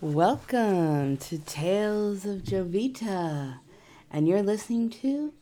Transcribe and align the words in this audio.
Welcome 0.00 1.16
to 1.16 1.38
Tales 1.38 2.24
of 2.24 2.44
Jovita, 2.44 3.58
and 4.12 4.28
you're 4.28 4.44
listening 4.44 4.90
to 4.90 5.34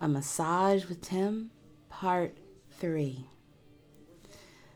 A 0.00 0.06
Massage 0.06 0.84
with 0.84 1.00
Tim, 1.00 1.50
Part 1.90 2.36
3. 2.78 3.26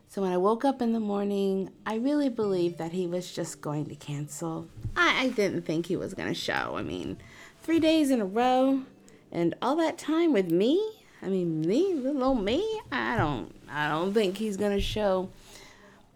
So, 0.08 0.22
when 0.22 0.32
I 0.32 0.38
woke 0.38 0.64
up 0.64 0.82
in 0.82 0.92
the 0.92 0.98
morning, 0.98 1.70
I 1.86 1.98
really 1.98 2.30
believed 2.30 2.78
that 2.78 2.90
he 2.90 3.06
was 3.06 3.30
just 3.30 3.60
going 3.60 3.86
to 3.90 3.94
cancel. 3.94 4.66
I, 4.96 5.26
I 5.26 5.28
didn't 5.28 5.62
think 5.62 5.86
he 5.86 5.94
was 5.94 6.14
going 6.14 6.28
to 6.28 6.34
show. 6.34 6.74
I 6.74 6.82
mean, 6.82 7.16
three 7.62 7.78
days 7.78 8.10
in 8.10 8.20
a 8.20 8.26
row, 8.26 8.82
and 9.30 9.54
all 9.62 9.76
that 9.76 9.98
time 9.98 10.32
with 10.32 10.50
me. 10.50 10.84
I 11.22 11.28
mean, 11.28 11.60
me, 11.60 11.94
little 11.94 12.24
old 12.24 12.42
me. 12.42 12.80
I 12.90 13.16
don't, 13.16 13.54
I 13.70 13.88
don't 13.88 14.12
think 14.12 14.38
he's 14.38 14.56
going 14.56 14.76
to 14.76 14.80
show. 14.80 15.30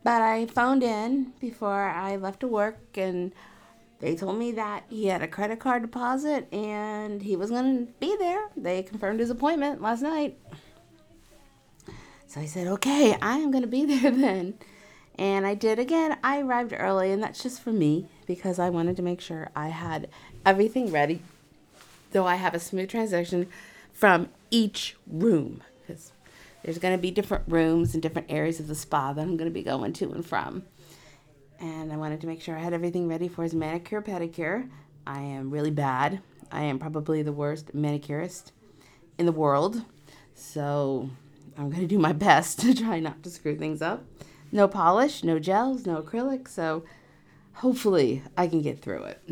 But 0.07 0.23
I 0.23 0.47
phoned 0.47 0.85
in 0.85 1.33
before 1.41 1.83
I 1.83 2.15
left 2.15 2.39
to 2.39 2.47
work 2.47 2.79
and 2.97 3.33
they 3.99 4.15
told 4.15 4.39
me 4.39 4.53
that 4.53 4.85
he 4.89 5.07
had 5.07 5.21
a 5.21 5.27
credit 5.27 5.59
card 5.59 5.83
deposit 5.83 6.47
and 6.53 7.21
he 7.21 7.35
was 7.35 7.51
going 7.51 7.89
to 7.89 7.93
be 7.95 8.17
there. 8.17 8.47
They 8.57 8.85
confirmed 8.85 9.19
his 9.19 9.31
appointment 9.31 9.83
last 9.83 10.03
night. 10.03 10.39
So 12.29 12.41
I 12.41 12.47
said, 12.47 12.69
okay, 12.69 13.19
I 13.21 13.39
am 13.39 13.51
going 13.51 13.65
to 13.65 13.69
be 13.69 13.85
there 13.97 14.13
then. 14.13 14.55
And 15.19 15.45
I 15.45 15.55
did 15.55 15.81
again. 15.81 16.17
I 16.23 16.39
arrived 16.39 16.73
early, 16.77 17.11
and 17.11 17.21
that's 17.21 17.43
just 17.43 17.61
for 17.61 17.73
me 17.73 18.07
because 18.29 18.61
I 18.61 18.71
wanted 18.71 18.95
to 18.99 19.03
make 19.03 19.21
sure 19.21 19.51
I 19.57 19.71
had 19.71 20.09
everything 20.45 20.93
ready. 20.93 21.21
So 22.13 22.25
I 22.25 22.37
have 22.37 22.55
a 22.55 22.61
smooth 22.61 22.91
transition 22.91 23.49
from 23.93 24.29
each 24.53 24.95
room 25.09 25.65
because 25.81 26.13
there's 26.67 26.79
going 26.81 26.97
to 26.97 27.01
be 27.01 27.13
different 27.13 27.45
rooms 27.47 27.95
and 27.95 28.03
different 28.03 28.29
areas 28.29 28.59
of 28.59 28.67
the 28.67 28.75
spa 28.75 29.13
that 29.13 29.23
I'm 29.23 29.37
going 29.37 29.49
to 29.49 29.55
be 29.55 29.63
going 29.63 29.93
to 29.93 30.11
and 30.11 30.27
from. 30.27 30.65
And 31.61 31.93
I 31.93 31.97
wanted 31.97 32.21
to 32.23 32.27
make 32.27 32.43
sure 32.43 32.57
I 32.57 32.61
had 32.61 32.73
everything 32.73 33.07
ready 33.07 33.29
for 33.29 33.45
his 33.45 33.55
manicure 33.55 34.03
pedicure. 34.03 34.69
I 35.07 35.21
am 35.21 35.53
really 35.53 35.71
bad. 35.71 36.23
I 36.51 36.63
am 36.63 36.81
probably 36.81 37.23
the 37.23 37.31
worst 37.33 37.73
manicurist 37.73 38.51
in 39.17 39.27
the 39.27 39.33
world. 39.33 39.85
So 40.35 41.09
I'm 41.57 41.71
going 41.71 41.83
to 41.83 41.87
do 41.87 42.01
my 42.01 42.13
best 42.13 42.59
to 42.63 42.75
try 42.75 42.99
not 42.99 43.23
to 43.23 43.31
screw 43.31 43.57
things 43.57 43.81
up. 43.81 44.03
No 44.51 44.67
polish, 44.67 45.23
no 45.23 45.39
gels, 45.39 45.87
no 45.87 46.03
acrylic. 46.03 46.49
So 46.49 46.83
hopefully 47.53 48.25
I 48.37 48.49
can 48.49 48.61
get 48.61 48.81
through 48.81 49.05
it. 49.05 49.23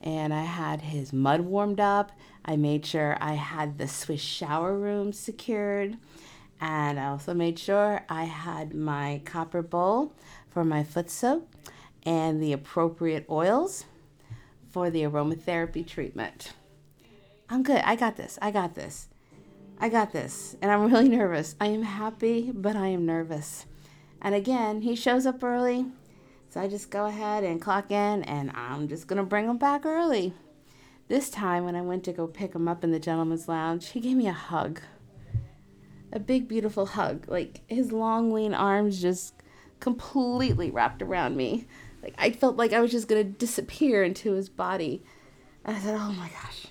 And 0.00 0.32
I 0.32 0.44
had 0.44 0.82
his 0.82 1.12
mud 1.12 1.40
warmed 1.40 1.80
up. 1.80 2.12
I 2.44 2.54
made 2.54 2.86
sure 2.86 3.16
I 3.20 3.32
had 3.32 3.76
the 3.76 3.88
Swiss 3.88 4.20
shower 4.20 4.78
room 4.78 5.12
secured. 5.12 5.96
And 6.60 6.98
I 6.98 7.06
also 7.06 7.34
made 7.34 7.58
sure 7.58 8.04
I 8.08 8.24
had 8.24 8.74
my 8.74 9.20
copper 9.24 9.62
bowl 9.62 10.12
for 10.48 10.64
my 10.64 10.82
foot 10.82 11.10
soap 11.10 11.48
and 12.04 12.42
the 12.42 12.52
appropriate 12.52 13.26
oils 13.28 13.84
for 14.70 14.90
the 14.90 15.02
aromatherapy 15.02 15.86
treatment. 15.86 16.52
I'm 17.50 17.62
good. 17.62 17.82
I 17.84 17.96
got 17.96 18.16
this. 18.16 18.38
I 18.40 18.50
got 18.50 18.74
this. 18.74 19.08
I 19.78 19.88
got 19.88 20.12
this. 20.12 20.56
And 20.62 20.70
I'm 20.70 20.90
really 20.90 21.08
nervous. 21.08 21.54
I 21.60 21.66
am 21.66 21.82
happy, 21.82 22.50
but 22.52 22.76
I 22.76 22.88
am 22.88 23.04
nervous. 23.04 23.66
And 24.22 24.34
again, 24.34 24.82
he 24.82 24.96
shows 24.96 25.26
up 25.26 25.42
early. 25.44 25.86
So 26.48 26.60
I 26.60 26.68
just 26.68 26.90
go 26.90 27.06
ahead 27.06 27.44
and 27.44 27.60
clock 27.60 27.90
in, 27.90 28.22
and 28.22 28.52
I'm 28.54 28.88
just 28.88 29.08
going 29.08 29.16
to 29.16 29.24
bring 29.24 29.48
him 29.48 29.58
back 29.58 29.84
early. 29.84 30.32
This 31.08 31.28
time, 31.28 31.64
when 31.64 31.74
I 31.76 31.82
went 31.82 32.04
to 32.04 32.12
go 32.12 32.26
pick 32.26 32.54
him 32.54 32.68
up 32.68 32.84
in 32.84 32.92
the 32.92 33.00
gentleman's 33.00 33.48
lounge, 33.48 33.88
he 33.88 34.00
gave 34.00 34.16
me 34.16 34.28
a 34.28 34.32
hug 34.32 34.80
a 36.12 36.18
big, 36.18 36.48
beautiful 36.48 36.86
hug. 36.86 37.28
Like 37.28 37.62
his 37.66 37.92
long, 37.92 38.32
lean 38.32 38.54
arms 38.54 39.00
just 39.00 39.34
completely 39.80 40.70
wrapped 40.70 41.02
around 41.02 41.36
me. 41.36 41.66
Like 42.02 42.14
I 42.18 42.30
felt 42.30 42.56
like 42.56 42.72
I 42.72 42.80
was 42.80 42.90
just 42.90 43.08
gonna 43.08 43.24
disappear 43.24 44.02
into 44.02 44.32
his 44.32 44.48
body. 44.48 45.04
And 45.64 45.76
I 45.76 45.80
said, 45.80 45.94
"Oh 45.98 46.12
my 46.12 46.28
gosh, 46.28 46.66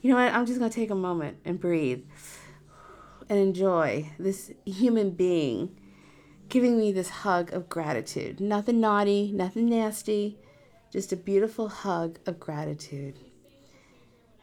you 0.00 0.10
know 0.10 0.16
what? 0.16 0.32
I'm 0.32 0.46
just 0.46 0.58
gonna 0.58 0.70
take 0.70 0.90
a 0.90 0.94
moment 0.94 1.38
and 1.44 1.60
breathe 1.60 2.04
and 3.28 3.38
enjoy 3.38 4.12
this 4.18 4.52
human 4.64 5.10
being 5.10 5.80
giving 6.48 6.78
me 6.78 6.92
this 6.92 7.08
hug 7.08 7.52
of 7.52 7.68
gratitude. 7.68 8.38
Nothing 8.38 8.80
naughty, 8.80 9.32
nothing 9.32 9.68
nasty, 9.68 10.38
just 10.92 11.12
a 11.12 11.16
beautiful 11.16 11.68
hug 11.68 12.18
of 12.26 12.38
gratitude." 12.38 13.18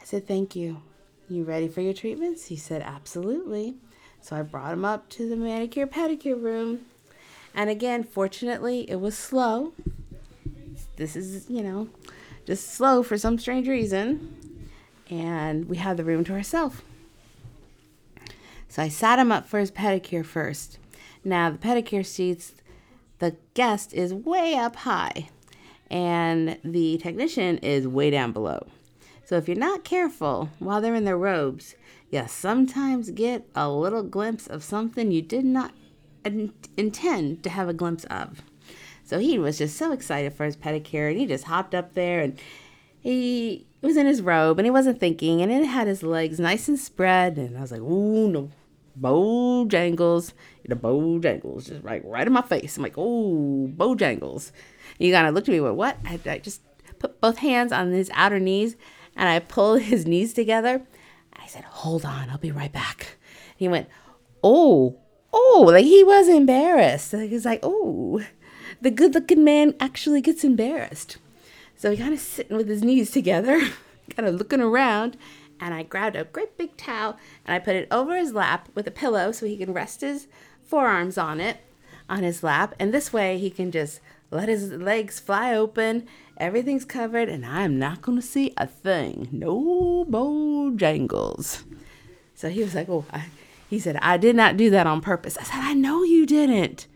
I 0.01 0.05
said, 0.05 0.27
"Thank 0.27 0.55
you. 0.55 0.81
You 1.29 1.45
ready 1.45 1.69
for 1.69 1.81
your 1.81 1.93
treatments?" 1.93 2.47
He 2.47 2.57
said, 2.57 2.81
"Absolutely." 2.81 3.77
So 4.23 4.37
I 4.37 4.41
brought 4.41 4.71
him 4.71 4.85
up 4.85 5.09
to 5.09 5.27
the 5.27 5.35
manicure 5.35 5.85
pedicure 5.85 6.41
room. 6.41 6.85
And 7.53 7.69
again, 7.69 8.05
fortunately, 8.05 8.89
it 8.89 9.01
was 9.01 9.17
slow. 9.17 9.73
This 10.95 11.17
is, 11.17 11.49
you 11.49 11.61
know, 11.61 11.89
just 12.45 12.73
slow 12.73 13.03
for 13.03 13.17
some 13.17 13.37
strange 13.37 13.67
reason. 13.67 14.61
And 15.09 15.67
we 15.67 15.75
had 15.75 15.97
the 15.97 16.05
room 16.05 16.23
to 16.23 16.33
ourselves. 16.33 16.81
So 18.69 18.81
I 18.81 18.87
sat 18.87 19.19
him 19.19 19.29
up 19.29 19.45
for 19.45 19.59
his 19.59 19.71
pedicure 19.71 20.25
first. 20.25 20.79
Now, 21.25 21.49
the 21.49 21.57
pedicure 21.57 22.05
seats, 22.05 22.53
the 23.19 23.35
guest 23.53 23.93
is 23.93 24.13
way 24.13 24.55
up 24.55 24.77
high, 24.77 25.29
and 25.91 26.57
the 26.63 26.97
technician 26.97 27.57
is 27.57 27.87
way 27.89 28.09
down 28.09 28.31
below. 28.31 28.67
So 29.25 29.35
if 29.35 29.49
you're 29.49 29.57
not 29.57 29.83
careful 29.83 30.49
while 30.59 30.79
they're 30.79 30.95
in 30.95 31.03
their 31.03 31.17
robes, 31.17 31.75
you 32.13 32.23
sometimes 32.27 33.09
get 33.09 33.47
a 33.55 33.69
little 33.69 34.03
glimpse 34.03 34.45
of 34.45 34.63
something 34.63 35.11
you 35.11 35.21
did 35.21 35.43
not 35.43 35.73
in- 36.23 36.53
intend 36.77 37.43
to 37.43 37.49
have 37.49 37.67
a 37.67 37.73
glimpse 37.73 38.03
of. 38.05 38.43
So 39.03 39.17
he 39.19 39.39
was 39.39 39.57
just 39.57 39.77
so 39.77 39.91
excited 39.91 40.33
for 40.33 40.45
his 40.45 40.55
pedicure 40.55 41.09
and 41.09 41.19
he 41.19 41.25
just 41.25 41.45
hopped 41.45 41.73
up 41.73 41.95
there 41.95 42.21
and 42.21 42.39
he 42.99 43.65
was 43.81 43.97
in 43.97 44.05
his 44.05 44.21
robe 44.21 44.59
and 44.59 44.65
he 44.65 44.71
wasn't 44.71 44.99
thinking 44.99 45.41
and 45.41 45.51
it 45.51 45.65
had 45.65 45.87
his 45.87 46.03
legs 46.03 46.39
nice 46.39 46.67
and 46.67 46.79
spread 46.79 47.37
and 47.37 47.57
I 47.57 47.61
was 47.61 47.71
like, 47.71 47.81
ooh 47.81 48.29
no, 48.29 48.51
Bojangles, 48.99 50.33
the 50.67 50.75
Bojangles, 50.75 51.67
just 51.67 51.83
right 51.83 52.05
right 52.05 52.27
in 52.27 52.33
my 52.33 52.43
face. 52.43 52.77
I'm 52.77 52.83
like, 52.83 52.97
oh 52.97 53.71
Bojangles. 53.75 54.51
And 54.51 54.99
he 54.99 55.11
kind 55.11 55.27
of 55.27 55.33
looked 55.33 55.49
at 55.49 55.51
me 55.51 55.59
with 55.59 55.73
what? 55.73 55.97
I, 56.05 56.19
I 56.27 56.37
just 56.37 56.61
put 56.99 57.19
both 57.19 57.39
hands 57.39 57.71
on 57.71 57.91
his 57.91 58.11
outer 58.13 58.39
knees 58.39 58.77
and 59.15 59.27
I 59.27 59.39
pulled 59.39 59.81
his 59.93 60.05
knees 60.05 60.33
together 60.33 60.85
I 61.43 61.47
said, 61.47 61.63
Hold 61.65 62.05
on, 62.05 62.29
I'll 62.29 62.37
be 62.37 62.51
right 62.51 62.71
back. 62.71 63.17
He 63.57 63.67
went, 63.67 63.89
Oh, 64.43 64.97
oh, 65.33 65.63
like 65.67 65.85
he 65.85 66.03
was 66.03 66.27
embarrassed. 66.27 67.11
He's 67.11 67.45
like, 67.45 67.59
Oh, 67.63 68.23
the 68.81 68.91
good 68.91 69.13
looking 69.13 69.43
man 69.43 69.75
actually 69.79 70.21
gets 70.21 70.43
embarrassed. 70.43 71.17
So 71.75 71.91
he 71.91 71.97
kind 71.97 72.13
of 72.13 72.19
sitting 72.19 72.55
with 72.55 72.69
his 72.69 72.83
knees 72.83 73.11
together, 73.11 73.59
kind 74.15 74.27
of 74.27 74.35
looking 74.35 74.61
around, 74.61 75.17
and 75.59 75.73
I 75.73 75.83
grabbed 75.83 76.15
a 76.15 76.23
great 76.23 76.57
big 76.57 76.77
towel 76.77 77.17
and 77.45 77.55
I 77.55 77.59
put 77.59 77.75
it 77.75 77.87
over 77.91 78.17
his 78.17 78.33
lap 78.33 78.69
with 78.75 78.87
a 78.87 78.91
pillow 78.91 79.31
so 79.31 79.45
he 79.45 79.57
can 79.57 79.73
rest 79.73 80.01
his 80.01 80.27
forearms 80.63 81.17
on 81.17 81.39
it, 81.39 81.57
on 82.09 82.23
his 82.23 82.43
lap, 82.43 82.73
and 82.79 82.93
this 82.93 83.13
way 83.13 83.37
he 83.37 83.49
can 83.49 83.71
just 83.71 83.99
let 84.31 84.49
his 84.49 84.71
legs 84.71 85.19
fly 85.19 85.53
open 85.53 86.07
Everything's 86.43 86.83
covered, 86.83 87.29
and 87.29 87.45
I'm 87.45 87.79
not 87.79 88.01
going 88.01 88.17
to 88.19 88.21
see 88.21 88.51
a 88.57 88.67
thing. 88.67 89.29
No 89.31 90.03
Bojangles. 90.09 91.63
So 92.35 92.49
he 92.49 92.61
was 92.61 92.75
like, 92.75 92.89
Oh, 92.89 93.05
I, 93.13 93.27
he 93.69 93.79
said, 93.79 93.97
I 94.01 94.17
did 94.17 94.35
not 94.35 94.57
do 94.57 94.69
that 94.71 94.85
on 94.85 94.99
purpose. 94.99 95.37
I 95.37 95.43
said, 95.43 95.59
I 95.61 95.73
know 95.73 96.03
you 96.03 96.25
didn't. 96.25 96.87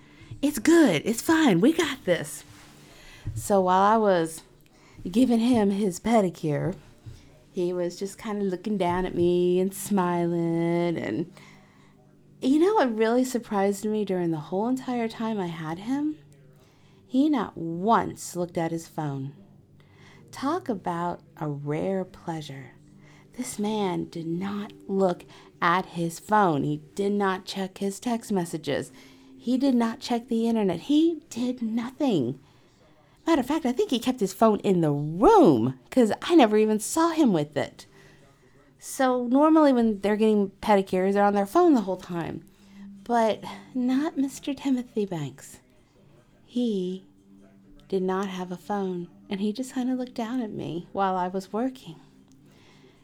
It's 0.42 0.60
good. 0.60 1.02
It's 1.06 1.22
fine. 1.22 1.62
We 1.62 1.72
got 1.72 2.04
this. 2.04 2.44
So 3.36 3.62
while 3.62 3.82
I 3.82 3.96
was 3.96 4.44
giving 5.10 5.40
him 5.40 5.72
his 5.72 5.98
pedicure, 5.98 6.76
he 7.54 7.72
was 7.72 7.98
just 7.98 8.18
kind 8.18 8.42
of 8.42 8.50
looking 8.50 8.78
down 8.78 9.06
at 9.06 9.16
me 9.16 9.62
and 9.62 9.74
smiling. 9.74 10.98
And 10.98 11.32
you 12.42 12.60
know 12.60 12.74
what 12.74 12.98
really 12.98 13.24
surprised 13.24 13.86
me 13.86 14.04
during 14.04 14.32
the 14.32 14.38
whole 14.38 14.68
entire 14.68 15.08
time 15.08 15.40
I 15.40 15.48
had 15.48 15.80
him? 15.80 16.18
He 17.10 17.30
not 17.30 17.58
once 17.58 18.36
looked 18.36 18.58
at 18.58 18.72
his 18.72 18.86
phone. 18.86 19.34
Talk 20.30 20.68
about 20.68 21.22
a 21.38 21.48
rare 21.48 22.04
pleasure. 22.04 22.74
This 23.38 23.58
man 23.58 24.10
did 24.10 24.28
not 24.28 24.74
look 24.90 25.24
at 25.62 25.86
his 25.86 26.20
phone. 26.20 26.64
He 26.64 26.82
did 26.96 27.14
not 27.14 27.46
check 27.46 27.78
his 27.78 28.02
text 28.02 28.30
messages. 28.30 28.92
He 29.38 29.58
did 29.58 29.74
not 29.74 30.02
check 30.02 30.28
the 30.28 30.50
internet. 30.50 30.82
He 30.82 31.22
did 31.30 31.62
nothing. 31.62 32.40
Matter 33.26 33.40
of 33.40 33.48
fact, 33.48 33.66
I 33.66 33.72
think 33.72 33.90
he 33.90 34.00
kept 34.00 34.20
his 34.20 34.34
phone 34.34 34.60
in 34.60 34.82
the 34.82 34.92
room 34.92 35.80
because 35.86 36.12
I 36.22 36.36
never 36.36 36.58
even 36.58 36.82
saw 36.82 37.12
him 37.12 37.32
with 37.32 37.56
it. 37.56 37.86
So, 38.80 39.28
normally 39.28 39.72
when 39.72 40.02
they're 40.02 40.18
getting 40.18 40.52
pedicures, 40.62 41.14
they're 41.14 41.24
on 41.24 41.34
their 41.34 41.46
phone 41.46 41.74
the 41.74 41.82
whole 41.82 41.98
time. 41.98 42.44
But 43.06 43.46
not 43.74 44.18
Mr. 44.18 44.56
Timothy 44.56 45.06
Banks 45.06 45.60
he 46.48 47.04
did 47.90 48.02
not 48.02 48.28
have 48.30 48.52
a 48.52 48.58
phone, 48.58 49.10
and 49.30 49.42
he 49.42 49.52
just 49.52 49.74
kind 49.74 49.92
of 49.92 50.00
looked 50.00 50.14
down 50.14 50.42
at 50.42 50.50
me 50.50 50.88
while 50.94 51.16
I 51.16 51.28
was 51.28 51.52
working. 51.52 51.98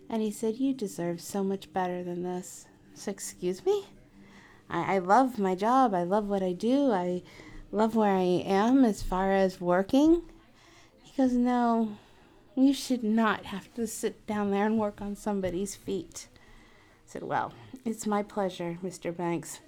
And 0.09 0.21
he 0.21 0.31
said, 0.31 0.55
You 0.55 0.73
deserve 0.73 1.19
so 1.19 1.43
much 1.43 1.71
better 1.73 2.03
than 2.03 2.23
this. 2.23 2.65
So, 2.93 3.11
excuse 3.11 3.65
me? 3.65 3.85
I, 4.69 4.95
I 4.95 4.97
love 4.99 5.39
my 5.39 5.55
job. 5.55 5.93
I 5.93 6.03
love 6.03 6.27
what 6.29 6.41
I 6.41 6.53
do. 6.53 6.91
I 6.91 7.21
love 7.71 7.95
where 7.95 8.15
I 8.15 8.21
am 8.45 8.85
as 8.85 9.03
far 9.03 9.33
as 9.33 9.59
working. 9.59 10.21
He 11.03 11.11
goes, 11.21 11.33
No, 11.33 11.97
you 12.55 12.73
should 12.73 13.03
not 13.03 13.45
have 13.45 13.73
to 13.73 13.85
sit 13.87 14.25
down 14.25 14.51
there 14.51 14.65
and 14.65 14.79
work 14.79 15.01
on 15.01 15.17
somebody's 15.17 15.75
feet. 15.75 16.27
I 16.31 16.37
said, 17.07 17.23
Well, 17.23 17.53
it's 17.83 18.07
my 18.07 18.23
pleasure, 18.23 18.77
Mr. 18.81 19.15
Banks. 19.15 19.59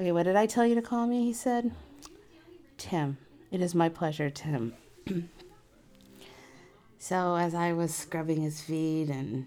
Okay, 0.00 0.10
what 0.10 0.22
did 0.22 0.36
I 0.36 0.46
tell 0.46 0.66
you 0.66 0.74
to 0.74 0.82
call 0.82 1.06
me? 1.06 1.24
He 1.24 1.34
said, 1.34 1.70
Tim. 2.84 3.16
It 3.50 3.62
is 3.62 3.74
my 3.74 3.88
pleasure, 3.88 4.28
Tim. 4.28 4.74
so, 6.98 7.34
as 7.34 7.54
I 7.54 7.72
was 7.72 7.94
scrubbing 7.94 8.42
his 8.42 8.60
feet 8.60 9.08
and 9.08 9.46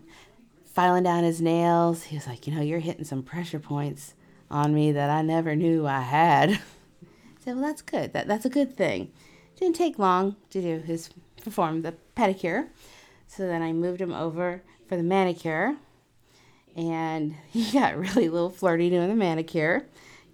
filing 0.66 1.04
down 1.04 1.24
his 1.24 1.40
nails, 1.40 2.06
he 2.06 2.16
was 2.16 2.26
like, 2.26 2.48
You 2.48 2.56
know, 2.56 2.64
you're 2.64 2.80
hitting 2.80 3.06
some 3.06 3.22
pressure 3.22 3.60
points 3.60 4.16
on 4.50 4.74
me 4.74 4.92
that 4.92 5.12
I 5.12 5.22
never 5.22 5.56
knew 5.56 5.86
I 5.86 6.02
had. 6.02 6.50
I 6.52 6.58
said, 7.40 7.56
Well, 7.58 7.66
that's 7.66 7.84
good. 7.84 8.12
That, 8.14 8.28
that's 8.28 8.46
a 8.46 8.50
good 8.50 8.76
thing. 8.76 9.12
Didn't 9.56 9.76
take 9.76 10.00
long 10.00 10.36
to 10.50 10.60
do 10.60 10.80
his 10.80 11.12
perform 11.44 11.84
the 11.84 11.94
pedicure. 12.16 12.70
So 13.28 13.46
then 13.46 13.62
I 13.62 13.72
moved 13.72 14.02
him 14.02 14.14
over 14.14 14.64
for 14.90 14.98
the 14.98 15.04
manicure. 15.04 15.78
And 16.76 17.36
he 17.52 17.72
got 17.72 17.96
really 17.96 18.30
little 18.30 18.50
flirty 18.50 18.90
doing 18.90 19.10
the 19.10 19.16
manicure 19.16 19.86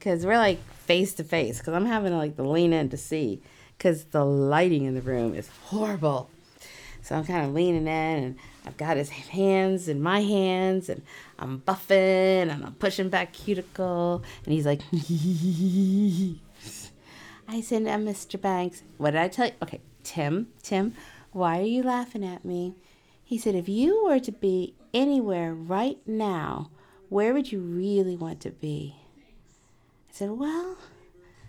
because 0.03 0.25
we're 0.25 0.37
like 0.37 0.59
face 0.73 1.13
to 1.13 1.23
face 1.23 1.59
because 1.59 1.73
I'm 1.73 1.85
having 1.85 2.11
to 2.11 2.17
like 2.17 2.35
to 2.35 2.43
lean 2.43 2.73
in 2.73 2.89
to 2.89 2.97
see 2.97 3.41
because 3.77 4.03
the 4.05 4.25
lighting 4.25 4.83
in 4.83 4.95
the 4.95 5.01
room 5.01 5.33
is 5.33 5.47
horrible. 5.63 6.29
So 7.01 7.15
I'm 7.15 7.23
kind 7.23 7.45
of 7.45 7.53
leaning 7.53 7.87
in 7.87 7.87
and 7.87 8.37
I've 8.65 8.75
got 8.75 8.97
his 8.97 9.09
hands 9.09 9.87
in 9.87 10.01
my 10.01 10.19
hands 10.21 10.89
and 10.89 11.03
I'm 11.39 11.61
buffing 11.61 12.51
and 12.51 12.65
I'm 12.65 12.73
pushing 12.73 13.07
back 13.07 13.31
cuticle 13.31 14.23
and 14.43 14.53
he's 14.53 14.65
like, 14.65 14.81
I 17.47 17.61
said, 17.61 17.83
uh, 17.83 17.95
Mr. 17.97 18.39
Banks, 18.39 18.83
what 18.97 19.11
did 19.11 19.21
I 19.21 19.29
tell 19.29 19.45
you? 19.47 19.53
Okay, 19.61 19.79
Tim, 20.03 20.47
Tim, 20.61 20.95
why 21.31 21.59
are 21.59 21.65
you 21.65 21.81
laughing 21.81 22.25
at 22.25 22.43
me? 22.43 22.75
He 23.23 23.37
said, 23.37 23.55
if 23.55 23.69
you 23.69 24.03
were 24.03 24.19
to 24.19 24.33
be 24.33 24.75
anywhere 24.93 25.53
right 25.53 25.99
now, 26.05 26.71
where 27.07 27.33
would 27.33 27.53
you 27.53 27.61
really 27.61 28.17
want 28.17 28.41
to 28.41 28.51
be? 28.51 28.97
I 30.13 30.15
said, 30.15 30.31
well, 30.31 30.77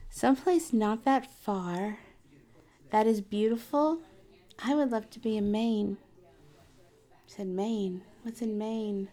someplace 0.09 0.73
not 0.73 1.05
that 1.05 1.31
far 1.31 1.99
that 2.91 3.07
is 3.07 3.21
beautiful. 3.21 3.99
I 4.59 4.75
would 4.75 4.91
love 4.91 5.11
to 5.11 5.19
be 5.19 5.37
in 5.37 5.53
Maine. 5.53 5.99
I 7.13 7.19
said, 7.27 7.49
Maine? 7.49 8.03
What's 8.23 8.41
in 8.41 8.57
Maine? 8.57 9.09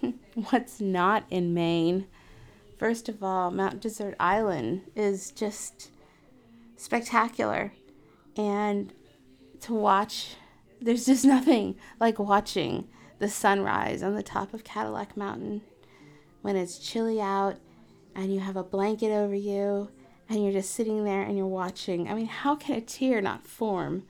What's 0.34 0.80
not 0.80 1.24
in 1.28 1.54
Maine? 1.54 2.06
First 2.78 3.08
of 3.08 3.20
all, 3.24 3.50
Mount 3.50 3.80
Desert 3.80 4.14
Island 4.20 4.82
is 4.94 5.32
just 5.32 5.90
spectacular. 6.76 7.72
And 8.36 8.92
to 9.62 9.74
watch, 9.74 10.36
there's 10.80 11.06
just 11.06 11.24
nothing 11.24 11.74
like 11.98 12.20
watching 12.20 12.86
the 13.18 13.28
sunrise 13.28 14.04
on 14.04 14.14
the 14.14 14.22
top 14.22 14.54
of 14.54 14.62
Cadillac 14.62 15.16
Mountain 15.16 15.62
when 16.42 16.54
it's 16.54 16.78
chilly 16.78 17.20
out 17.20 17.56
and 18.14 18.32
you 18.32 18.40
have 18.40 18.56
a 18.56 18.62
blanket 18.62 19.10
over 19.10 19.34
you 19.34 19.88
and 20.28 20.42
you're 20.42 20.52
just 20.52 20.74
sitting 20.74 21.04
there 21.04 21.22
and 21.22 21.36
you're 21.36 21.46
watching. 21.46 22.08
I 22.08 22.14
mean, 22.14 22.26
how 22.26 22.54
can 22.54 22.76
a 22.76 22.80
tear 22.80 23.20
not 23.20 23.46
form? 23.46 24.04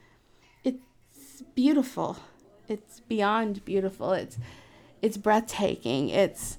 It's 0.62 1.42
beautiful. 1.54 2.18
It's 2.68 3.00
beyond 3.00 3.64
beautiful. 3.64 4.12
It's 4.12 4.38
it's 5.02 5.16
breathtaking. 5.16 6.08
It's 6.08 6.58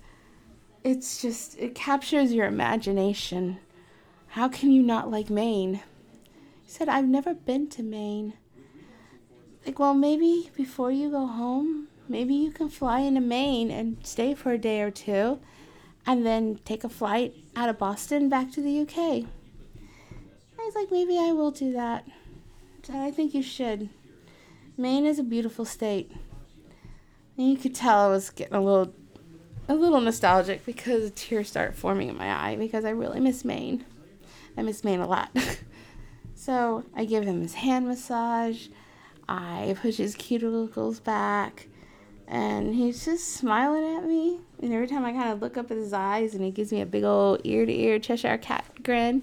it's 0.83 1.21
just 1.21 1.57
it 1.57 1.74
captures 1.74 2.33
your 2.33 2.45
imagination. 2.45 3.59
How 4.27 4.50
can 4.50 4.71
you 4.71 4.83
not 4.83 5.09
like 5.09 5.30
Maine? 5.30 5.81
He 6.63 6.69
said, 6.69 6.89
I've 6.89 7.07
never 7.07 7.33
been 7.33 7.69
to 7.69 7.83
Maine. 7.83 8.33
Like, 9.65 9.80
well, 9.80 9.94
maybe 9.94 10.51
before 10.56 10.91
you 10.91 11.09
go 11.09 11.25
home, 11.25 11.88
maybe 12.09 12.36
you 12.36 12.51
can 12.51 12.69
fly 12.69 13.00
into 13.00 13.21
Maine 13.21 13.71
and 13.71 13.98
stay 14.06 14.36
for 14.36 14.51
a 14.51 14.57
day 14.57 14.81
or 14.81 14.91
two 14.91 15.39
and 16.06 16.25
then 16.25 16.60
take 16.66 16.84
a 16.84 16.90
flight 16.90 17.36
out 17.56 17.69
of 17.69 17.78
Boston 17.78 18.30
back 18.30 18.52
to 18.52 18.62
the 18.62 18.81
UK. 18.81 19.25
I 20.60 20.66
was 20.66 20.75
like, 20.75 20.92
maybe 20.92 21.18
I 21.18 21.31
will 21.31 21.52
do 21.52 21.74
that. 21.74 22.07
I 22.94 23.12
think 23.12 23.34
you 23.34 23.42
should. 23.42 23.90
Maine 24.78 25.06
is 25.06 25.19
a 25.19 25.24
beautiful 25.24 25.66
state. 25.66 26.12
And 27.38 27.50
you 27.50 27.57
could 27.57 27.75
tell 27.75 28.00
I 28.00 28.07
was 28.07 28.30
getting 28.30 28.56
a 28.56 28.62
little 28.62 28.94
a 29.68 29.74
little 29.74 30.00
nostalgic 30.00 30.63
because 30.66 31.12
tears 31.16 31.50
started 31.50 31.75
forming 31.75 32.10
in 32.10 32.18
my 32.18 32.31
eye 32.31 32.56
because 32.56 32.86
I 32.86 32.92
really 32.92 33.19
miss 33.19 33.44
Maine. 33.44 33.84
I 34.56 34.62
miss 34.62 34.84
Maine 34.84 35.00
a 35.00 35.08
lot. 35.08 35.36
so 36.36 36.84
I 36.96 37.06
give 37.06 37.24
him 37.24 37.42
his 37.42 37.56
hand 37.56 37.88
massage. 37.88 38.68
I 39.28 39.75
push 39.81 39.98
his 39.98 40.16
cuticles 40.16 41.04
back 41.04 41.68
and 42.28 42.75
he's 42.75 43.06
just 43.06 43.34
smiling 43.34 43.98
at 43.98 44.06
me. 44.06 44.40
And 44.65 44.73
every 44.73 44.88
time 44.88 45.06
I 45.06 45.12
kind 45.12 45.31
of 45.31 45.44
look 45.44 45.57
up 45.57 45.69
at 45.69 45.77
his 45.77 45.94
eyes, 45.94 46.33
and 46.33 46.44
he 46.44 46.50
gives 46.50 46.71
me 46.71 46.81
a 46.81 46.88
big 46.88 47.03
old 47.03 47.39
ear 47.44 47.67
to 47.67 47.71
ear 47.71 48.00
Cheshire 48.00 48.39
cat 48.39 48.65
grin, 48.81 49.21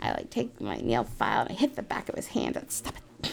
I 0.00 0.12
like 0.12 0.30
take 0.30 0.60
my 0.60 0.76
nail 0.76 1.02
file 1.02 1.40
and 1.40 1.50
I 1.50 1.54
hit 1.54 1.74
the 1.74 1.82
back 1.82 2.08
of 2.08 2.14
his 2.14 2.28
hand. 2.28 2.56
And, 2.56 2.70
stop 2.70 2.94
it, 2.94 3.32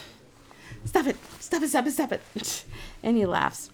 stop 0.85 1.05
it, 1.05 1.17
stop 1.39 1.61
it, 1.61 1.69
stop 1.69 1.85
it, 1.85 1.91
stop 1.91 2.11
it. 2.13 2.65
And 3.03 3.15
he 3.15 3.27
laughs. 3.27 3.69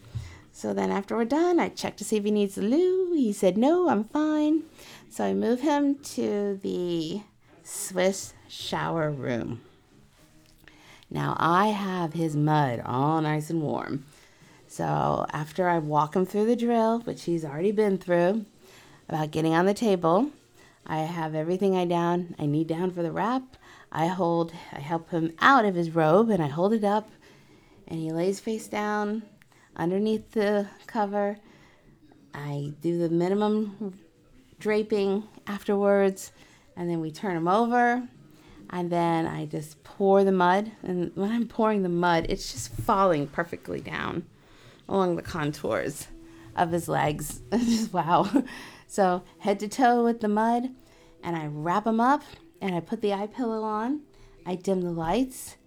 So 0.51 0.73
then 0.73 0.91
after 0.91 1.15
we're 1.15 1.23
done, 1.23 1.61
I 1.61 1.69
check 1.69 1.95
to 1.97 2.03
see 2.03 2.17
if 2.17 2.25
he 2.25 2.31
needs 2.31 2.55
the 2.55 2.61
loo. 2.61 3.13
He 3.13 3.31
said 3.31 3.57
no, 3.57 3.87
I'm 3.87 4.03
fine. 4.03 4.63
So 5.09 5.23
I 5.23 5.33
move 5.33 5.61
him 5.61 5.95
to 5.95 6.59
the 6.61 7.21
Swiss 7.63 8.33
shower 8.49 9.09
room. 9.09 9.61
Now 11.09 11.37
I 11.39 11.67
have 11.67 12.11
his 12.11 12.35
mud 12.35 12.81
all 12.85 13.21
nice 13.21 13.49
and 13.49 13.61
warm. 13.61 14.03
So 14.77 15.25
after 15.33 15.67
I 15.67 15.79
walk 15.79 16.15
him 16.15 16.27
through 16.27 16.45
the 16.45 16.55
drill, 16.55 16.99
which 16.99 17.23
he's 17.23 17.43
already 17.43 17.71
been 17.71 17.97
through, 17.97 18.45
about 19.09 19.31
getting 19.31 19.55
on 19.55 19.65
the 19.65 19.73
table, 19.73 20.29
I 20.85 20.99
have 20.99 21.33
everything 21.33 21.75
I 21.75 21.85
down 21.85 22.35
I 22.37 22.45
need 22.45 22.67
down 22.67 22.91
for 22.91 23.01
the 23.01 23.11
wrap. 23.11 23.57
I 23.91 24.05
hold 24.05 24.53
I 24.71 24.79
help 24.79 25.09
him 25.09 25.33
out 25.39 25.65
of 25.65 25.73
his 25.73 25.95
robe 25.95 26.29
and 26.29 26.43
I 26.43 26.47
hold 26.47 26.73
it 26.73 26.83
up 26.83 27.09
and 27.87 27.99
he 27.99 28.11
lays 28.11 28.39
face 28.39 28.67
down 28.67 29.23
underneath 29.75 30.33
the 30.33 30.67
cover. 30.85 31.39
I 32.35 32.73
do 32.79 32.99
the 32.99 33.09
minimum 33.09 33.97
draping 34.59 35.23
afterwards 35.47 36.31
and 36.75 36.87
then 36.87 37.01
we 37.01 37.09
turn 37.09 37.35
him 37.35 37.47
over 37.47 38.07
and 38.69 38.91
then 38.91 39.25
I 39.25 39.47
just 39.47 39.83
pour 39.83 40.23
the 40.23 40.31
mud 40.31 40.71
and 40.83 41.11
when 41.15 41.31
I'm 41.31 41.47
pouring 41.47 41.81
the 41.81 41.89
mud 41.89 42.27
it's 42.29 42.51
just 42.51 42.71
falling 42.71 43.25
perfectly 43.25 43.81
down 43.81 44.27
along 44.87 45.15
the 45.15 45.21
contours 45.21 46.07
of 46.55 46.71
his 46.71 46.87
legs. 46.87 47.41
wow. 47.91 48.43
So 48.87 49.23
head 49.39 49.59
to 49.59 49.67
toe 49.67 50.03
with 50.03 50.21
the 50.21 50.27
mud, 50.27 50.69
and 51.23 51.35
I 51.35 51.47
wrap 51.47 51.85
him 51.85 51.99
up, 51.99 52.23
and 52.61 52.73
I 52.73 52.79
put 52.79 53.01
the 53.01 53.13
eye 53.13 53.27
pillow 53.27 53.61
on. 53.63 54.01
I 54.45 54.55
dim 54.55 54.81
the 54.81 54.91
lights, 54.91 55.57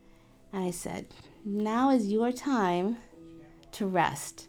and 0.53 0.65
I 0.65 0.71
said, 0.71 1.09
"Now 1.45 1.91
is 1.91 2.11
your 2.11 2.33
time 2.33 2.97
to 3.73 3.87
rest. 3.87 4.49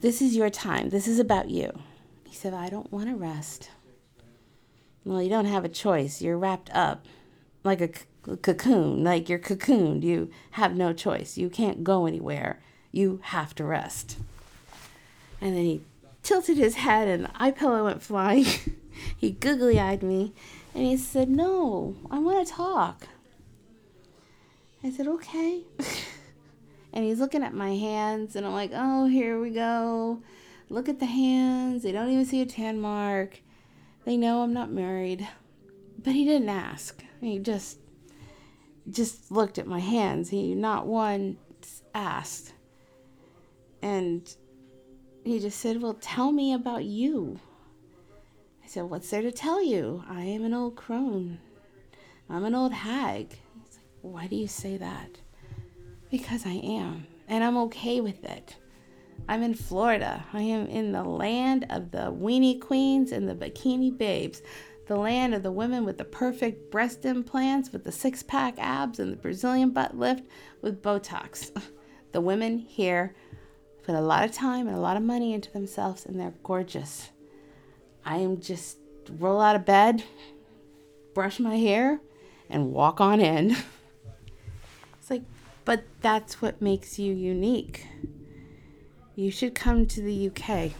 This 0.00 0.20
is 0.20 0.34
your 0.34 0.50
time. 0.50 0.90
This 0.90 1.06
is 1.06 1.20
about 1.20 1.50
you." 1.50 1.70
He 2.26 2.34
said, 2.34 2.52
"I 2.52 2.68
don't 2.68 2.92
want 2.92 3.08
to 3.08 3.14
rest." 3.14 3.70
Well, 5.04 5.22
you 5.22 5.28
don't 5.28 5.46
have 5.46 5.64
a 5.64 5.68
choice. 5.68 6.20
You're 6.20 6.38
wrapped 6.38 6.70
up 6.72 7.06
like 7.64 7.80
a 7.80 7.88
c- 7.96 8.36
cocoon, 8.42 9.04
like 9.04 9.28
you're 9.28 9.38
cocooned. 9.38 10.02
You 10.02 10.30
have 10.52 10.76
no 10.76 10.92
choice. 10.92 11.36
You 11.36 11.48
can't 11.48 11.84
go 11.84 12.06
anywhere. 12.06 12.60
You 12.92 13.20
have 13.24 13.54
to 13.56 13.64
rest. 13.64 14.18
And 15.40 15.56
then 15.56 15.64
he 15.64 15.82
tilted 16.22 16.56
his 16.56 16.76
head 16.76 17.08
and 17.08 17.24
the 17.24 17.30
eye 17.34 17.50
pillow 17.50 17.84
went 17.84 18.02
flying. 18.02 18.46
he 19.16 19.32
googly 19.32 19.80
eyed 19.80 20.02
me 20.02 20.32
and 20.74 20.84
he 20.84 20.96
said, 20.96 21.28
No, 21.28 21.96
I 22.10 22.18
want 22.18 22.46
to 22.46 22.52
talk. 22.52 23.08
I 24.84 24.90
said, 24.90 25.08
Okay. 25.08 25.62
and 26.92 27.04
he's 27.04 27.18
looking 27.18 27.42
at 27.42 27.54
my 27.54 27.74
hands 27.74 28.36
and 28.36 28.46
I'm 28.46 28.52
like, 28.52 28.70
Oh, 28.74 29.06
here 29.06 29.40
we 29.40 29.50
go. 29.50 30.22
Look 30.68 30.88
at 30.88 31.00
the 31.00 31.06
hands. 31.06 31.82
They 31.82 31.92
don't 31.92 32.10
even 32.10 32.24
see 32.24 32.40
a 32.40 32.46
tan 32.46 32.80
mark. 32.80 33.40
They 34.04 34.16
know 34.16 34.42
I'm 34.42 34.54
not 34.54 34.70
married. 34.70 35.28
But 36.02 36.14
he 36.14 36.24
didn't 36.24 36.48
ask. 36.48 37.02
He 37.20 37.38
just 37.38 37.78
just 38.90 39.30
looked 39.30 39.58
at 39.58 39.66
my 39.66 39.78
hands. 39.78 40.30
He 40.30 40.54
not 40.54 40.86
once 40.86 41.82
asked. 41.94 42.52
And 43.82 44.34
he 45.24 45.40
just 45.40 45.58
said, 45.58 45.82
Well, 45.82 45.94
tell 46.00 46.32
me 46.32 46.54
about 46.54 46.84
you. 46.84 47.40
I 48.64 48.68
said, 48.68 48.84
What's 48.84 49.10
there 49.10 49.22
to 49.22 49.32
tell 49.32 49.62
you? 49.62 50.04
I 50.08 50.22
am 50.22 50.44
an 50.44 50.54
old 50.54 50.76
crone. 50.76 51.38
I'm 52.30 52.44
an 52.44 52.54
old 52.54 52.72
hag. 52.72 53.30
He's 53.30 53.76
like, 53.76 53.86
Why 54.00 54.26
do 54.28 54.36
you 54.36 54.48
say 54.48 54.76
that? 54.76 55.18
Because 56.10 56.46
I 56.46 56.52
am. 56.52 57.06
And 57.28 57.42
I'm 57.42 57.56
okay 57.58 58.00
with 58.00 58.24
it. 58.24 58.56
I'm 59.28 59.42
in 59.42 59.54
Florida. 59.54 60.24
I 60.32 60.42
am 60.42 60.66
in 60.66 60.92
the 60.92 61.04
land 61.04 61.66
of 61.70 61.90
the 61.90 62.12
weenie 62.12 62.60
queens 62.60 63.12
and 63.12 63.28
the 63.28 63.34
bikini 63.34 63.96
babes, 63.96 64.42
the 64.88 64.96
land 64.96 65.34
of 65.34 65.42
the 65.42 65.52
women 65.52 65.84
with 65.84 65.98
the 65.98 66.04
perfect 66.04 66.70
breast 66.70 67.04
implants, 67.04 67.72
with 67.72 67.84
the 67.84 67.92
six 67.92 68.22
pack 68.22 68.54
abs, 68.58 68.98
and 68.98 69.12
the 69.12 69.16
Brazilian 69.16 69.70
butt 69.70 69.96
lift 69.96 70.26
with 70.60 70.82
Botox. 70.82 71.50
The 72.12 72.20
women 72.20 72.58
here 72.58 73.14
put 73.82 73.94
a 73.94 74.00
lot 74.00 74.24
of 74.24 74.32
time 74.32 74.66
and 74.66 74.76
a 74.76 74.80
lot 74.80 74.96
of 74.96 75.02
money 75.02 75.32
into 75.32 75.50
themselves, 75.50 76.06
and 76.06 76.18
they're 76.18 76.34
gorgeous. 76.42 77.10
I 78.04 78.18
am 78.18 78.40
just 78.40 78.78
roll 79.10 79.40
out 79.40 79.56
of 79.56 79.64
bed, 79.64 80.04
brush 81.14 81.40
my 81.40 81.56
hair, 81.56 82.00
and 82.48 82.72
walk 82.72 83.00
on 83.00 83.20
in. 83.20 83.50
it's 84.98 85.10
like, 85.10 85.22
but 85.64 85.84
that's 86.00 86.42
what 86.42 86.62
makes 86.62 86.98
you 86.98 87.12
unique. 87.12 87.86
You 89.14 89.30
should 89.30 89.54
come 89.54 89.86
to 89.86 90.00
the 90.00 90.30
UK. 90.30 90.72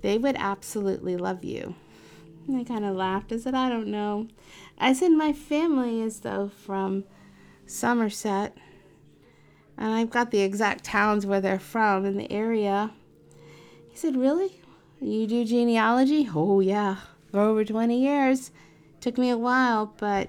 They 0.00 0.18
would 0.18 0.36
absolutely 0.38 1.16
love 1.16 1.44
you. 1.44 1.74
And 2.48 2.56
I 2.56 2.64
kind 2.64 2.84
of 2.84 2.96
laughed. 2.96 3.32
I 3.32 3.38
said, 3.38 3.54
I 3.54 3.68
don't 3.68 3.88
know. 3.88 4.28
I 4.78 4.92
said, 4.92 5.12
my 5.12 5.32
family 5.32 6.00
is, 6.00 6.20
though, 6.20 6.50
from 6.64 7.04
Somerset. 7.66 8.56
And 9.82 9.92
I've 9.92 10.10
got 10.10 10.30
the 10.30 10.42
exact 10.42 10.84
towns 10.84 11.26
where 11.26 11.40
they're 11.40 11.58
from 11.58 12.04
in 12.04 12.16
the 12.16 12.30
area. 12.30 12.92
He 13.90 13.96
said, 13.96 14.14
Really? 14.14 14.60
You 15.00 15.26
do 15.26 15.44
genealogy? 15.44 16.30
Oh, 16.32 16.60
yeah. 16.60 16.98
For 17.32 17.40
over 17.40 17.64
20 17.64 18.00
years. 18.00 18.52
Took 19.00 19.18
me 19.18 19.28
a 19.28 19.36
while, 19.36 19.92
but 19.96 20.28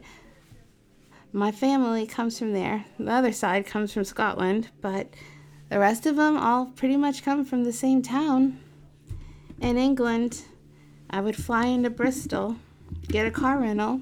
my 1.32 1.52
family 1.52 2.08
comes 2.08 2.40
from 2.40 2.54
there. 2.54 2.86
The 2.98 3.12
other 3.12 3.32
side 3.32 3.68
comes 3.68 3.94
from 3.94 4.06
Scotland, 4.06 4.70
but 4.82 5.14
the 5.70 5.78
rest 5.78 6.08
of 6.08 6.16
them 6.16 6.36
all 6.36 6.66
pretty 6.66 6.98
much 6.98 7.24
come 7.24 7.46
from 7.46 7.64
the 7.64 7.74
same 7.74 8.02
town. 8.02 8.60
In 9.62 9.78
England, 9.78 10.46
I 11.12 11.22
would 11.22 11.36
fly 11.36 11.68
into 11.68 11.92
Bristol, 11.92 12.56
get 13.08 13.28
a 13.28 13.32
car 13.32 13.60
rental, 13.60 14.02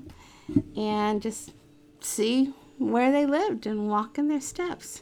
and 0.77 1.21
just 1.21 1.51
see 1.99 2.53
where 2.77 3.11
they 3.11 3.25
lived 3.25 3.65
and 3.67 3.89
walk 3.89 4.17
in 4.17 4.29
their 4.29 4.39
steps. 4.39 5.01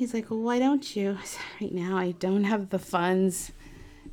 He's 0.00 0.14
like, 0.14 0.30
Well, 0.30 0.40
why 0.40 0.58
don't 0.58 0.96
you? 0.96 1.18
Said, 1.24 1.42
Right 1.60 1.74
now, 1.74 1.98
I 1.98 2.12
don't 2.12 2.44
have 2.44 2.70
the 2.70 2.78
funds. 2.78 3.52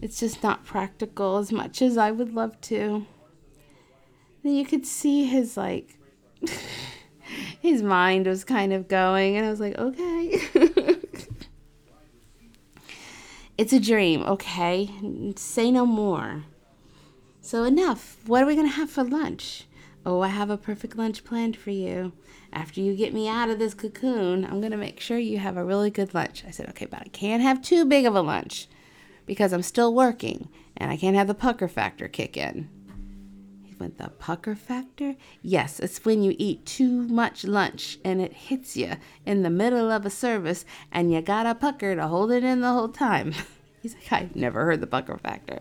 It's 0.01 0.19
just 0.19 0.43
not 0.43 0.65
practical 0.65 1.37
as 1.37 1.49
much 1.49 1.81
as 1.81 1.97
I 1.97 2.11
would 2.11 2.33
love 2.33 2.59
to. 2.63 3.05
Then 4.43 4.51
you 4.51 4.65
could 4.65 4.85
see 4.85 5.23
his, 5.23 5.55
like, 5.55 5.97
his 7.61 7.81
mind 7.81 8.27
was 8.27 8.43
kind 8.43 8.73
of 8.73 8.89
going, 8.89 9.37
and 9.37 9.45
I 9.45 9.49
was 9.49 9.61
like, 9.61 9.77
Okay. 9.77 10.41
it's 13.57 13.71
a 13.71 13.79
dream, 13.79 14.23
okay? 14.23 14.91
Say 15.37 15.71
no 15.71 15.85
more. 15.85 16.43
So, 17.39 17.63
enough. 17.63 18.17
What 18.25 18.43
are 18.43 18.45
we 18.45 18.55
going 18.55 18.67
to 18.67 18.75
have 18.75 18.89
for 18.89 19.05
lunch? 19.05 19.66
Oh, 20.09 20.21
I 20.21 20.29
have 20.29 20.49
a 20.49 20.55
perfect 20.55 20.95
lunch 20.95 21.25
planned 21.25 21.57
for 21.57 21.71
you. 21.71 22.13
After 22.53 22.79
you 22.79 22.95
get 22.95 23.13
me 23.13 23.27
out 23.27 23.49
of 23.49 23.59
this 23.59 23.73
cocoon, 23.73 24.45
I'm 24.45 24.61
going 24.61 24.71
to 24.71 24.77
make 24.77 25.01
sure 25.01 25.17
you 25.17 25.37
have 25.39 25.57
a 25.57 25.65
really 25.65 25.89
good 25.89 26.13
lunch. 26.13 26.45
I 26.47 26.51
said, 26.51 26.69
okay, 26.69 26.85
but 26.85 27.01
I 27.01 27.09
can't 27.09 27.43
have 27.43 27.61
too 27.61 27.83
big 27.83 28.05
of 28.05 28.15
a 28.15 28.21
lunch 28.21 28.69
because 29.25 29.51
I'm 29.51 29.61
still 29.61 29.93
working 29.93 30.47
and 30.77 30.89
I 30.89 30.95
can't 30.95 31.17
have 31.17 31.27
the 31.27 31.33
pucker 31.33 31.67
factor 31.67 32.07
kick 32.07 32.37
in. 32.37 32.69
He 33.65 33.75
went, 33.75 33.97
the 33.97 34.07
pucker 34.07 34.55
factor? 34.55 35.17
Yes, 35.41 35.77
it's 35.81 36.05
when 36.05 36.23
you 36.23 36.33
eat 36.37 36.65
too 36.65 37.01
much 37.09 37.43
lunch 37.43 37.99
and 38.05 38.21
it 38.21 38.31
hits 38.31 38.77
you 38.77 38.93
in 39.25 39.43
the 39.43 39.49
middle 39.49 39.91
of 39.91 40.05
a 40.05 40.09
service 40.09 40.63
and 40.89 41.11
you 41.11 41.21
got 41.21 41.45
a 41.45 41.53
pucker 41.53 41.97
to 41.97 42.07
hold 42.07 42.31
it 42.31 42.45
in 42.45 42.61
the 42.61 42.71
whole 42.71 42.87
time. 42.87 43.33
He's 43.81 43.93
like, 43.93 44.13
I've 44.13 44.37
never 44.37 44.63
heard 44.63 44.79
the 44.79 44.87
pucker 44.87 45.17
factor. 45.17 45.59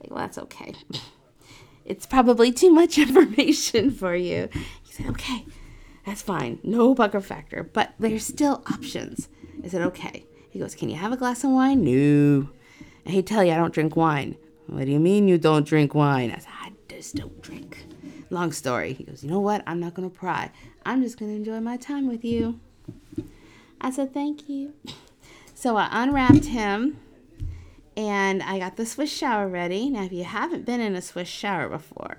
Like, 0.00 0.10
well, 0.10 0.18
that's 0.18 0.38
okay 0.38 0.74
it's 1.84 2.06
probably 2.06 2.52
too 2.52 2.72
much 2.72 2.98
information 3.06 3.90
for 3.90 4.14
you. 4.14 4.48
He 4.82 4.92
said, 4.92 5.06
okay, 5.06 5.46
that's 6.06 6.22
fine. 6.22 6.58
No 6.62 6.94
pucker 6.94 7.20
factor, 7.20 7.62
but 7.62 7.94
there's 7.98 8.26
still 8.26 8.62
options. 8.72 9.28
I 9.62 9.68
said, 9.68 9.82
okay. 9.82 10.26
He 10.50 10.58
goes, 10.58 10.74
can 10.74 10.88
you 10.88 10.96
have 10.96 11.12
a 11.12 11.16
glass 11.16 11.42
of 11.42 11.50
wine? 11.50 11.82
No. 11.82 12.48
And 13.04 13.14
he'd 13.14 13.26
tell 13.26 13.42
you 13.42 13.52
I 13.52 13.56
don't 13.56 13.74
drink 13.74 13.96
wine. 13.96 14.36
What 14.66 14.84
do 14.84 14.92
you 14.92 15.00
mean 15.00 15.28
you 15.28 15.36
don't 15.36 15.66
drink 15.66 15.94
wine? 15.94 16.30
I 16.30 16.38
said, 16.38 16.52
I 16.60 16.72
just 16.88 17.16
don't 17.16 17.42
drink. 17.42 17.84
Long 18.30 18.52
story. 18.52 18.92
He 18.92 19.04
goes, 19.04 19.22
you 19.22 19.30
know 19.30 19.40
what? 19.40 19.62
I'm 19.66 19.80
not 19.80 19.94
going 19.94 20.08
to 20.08 20.14
pry. 20.14 20.50
I'm 20.86 21.02
just 21.02 21.18
going 21.18 21.30
to 21.30 21.36
enjoy 21.36 21.60
my 21.60 21.76
time 21.76 22.06
with 22.06 22.24
you. 22.24 22.60
I 23.80 23.90
said, 23.90 24.14
thank 24.14 24.48
you. 24.48 24.72
So 25.54 25.76
I 25.76 25.88
unwrapped 25.90 26.46
him 26.46 26.98
and 27.96 28.42
I 28.42 28.58
got 28.58 28.76
the 28.76 28.86
Swiss 28.86 29.12
shower 29.12 29.48
ready. 29.48 29.88
Now, 29.88 30.04
if 30.04 30.12
you 30.12 30.24
haven't 30.24 30.64
been 30.64 30.80
in 30.80 30.94
a 30.94 31.02
Swiss 31.02 31.28
shower 31.28 31.68
before, 31.68 32.16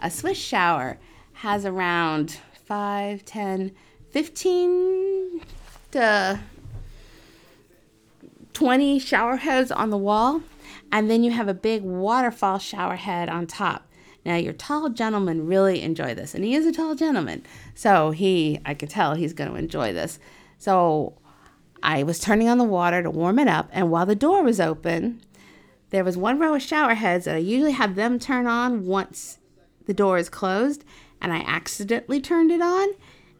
a 0.00 0.10
Swiss 0.10 0.38
shower 0.38 0.98
has 1.34 1.64
around 1.64 2.38
5, 2.66 3.24
10, 3.24 3.72
15 4.10 5.40
to 5.92 6.40
20 8.52 8.98
shower 8.98 9.36
heads 9.36 9.70
on 9.70 9.90
the 9.90 9.96
wall, 9.96 10.42
and 10.90 11.10
then 11.10 11.22
you 11.22 11.30
have 11.30 11.48
a 11.48 11.54
big 11.54 11.82
waterfall 11.82 12.58
shower 12.58 12.96
head 12.96 13.28
on 13.28 13.46
top. 13.46 13.86
Now, 14.24 14.36
your 14.36 14.52
tall 14.52 14.88
gentleman 14.90 15.46
really 15.46 15.80
enjoy 15.82 16.14
this, 16.14 16.34
and 16.34 16.44
he 16.44 16.54
is 16.54 16.66
a 16.66 16.72
tall 16.72 16.94
gentleman, 16.94 17.44
so 17.74 18.10
he, 18.10 18.60
I 18.64 18.74
could 18.74 18.90
tell 18.90 19.14
he's 19.14 19.32
going 19.32 19.50
to 19.50 19.56
enjoy 19.56 19.92
this. 19.92 20.18
So, 20.58 21.14
I 21.82 22.02
was 22.02 22.18
turning 22.18 22.48
on 22.48 22.58
the 22.58 22.64
water 22.64 23.02
to 23.02 23.10
warm 23.10 23.38
it 23.38 23.48
up, 23.48 23.68
and 23.72 23.90
while 23.90 24.06
the 24.06 24.14
door 24.14 24.42
was 24.42 24.60
open, 24.60 25.20
there 25.90 26.04
was 26.04 26.16
one 26.16 26.38
row 26.38 26.54
of 26.54 26.62
shower 26.62 26.94
heads 26.94 27.24
that 27.24 27.36
I 27.36 27.38
usually 27.38 27.72
have 27.72 27.94
them 27.94 28.18
turn 28.18 28.46
on 28.46 28.86
once 28.86 29.38
the 29.86 29.94
door 29.94 30.18
is 30.18 30.28
closed, 30.28 30.84
and 31.20 31.32
I 31.32 31.38
accidentally 31.38 32.20
turned 32.20 32.50
it 32.50 32.60
on, 32.60 32.88